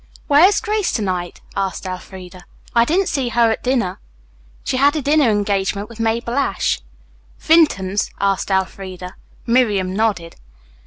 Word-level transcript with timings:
"Where 0.25 0.47
is 0.47 0.59
Grace 0.59 0.91
to 0.93 1.03
night?" 1.03 1.41
asked 1.55 1.85
Elfreda. 1.85 2.43
"I 2.73 2.85
didn't 2.85 3.05
see 3.05 3.29
her 3.29 3.51
at 3.51 3.61
dinner." 3.61 3.99
"She 4.63 4.77
had 4.77 4.95
a 4.95 5.01
dinner 5.03 5.29
engagement 5.29 5.89
with 5.89 5.99
Mabel 5.99 6.33
Ashe." 6.39 6.81
"Vinton's?" 7.37 8.09
asked 8.19 8.49
Elfreda. 8.49 9.13
Miriam 9.45 9.95
nodded. 9.95 10.37